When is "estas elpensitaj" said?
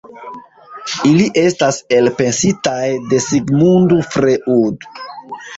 1.41-2.81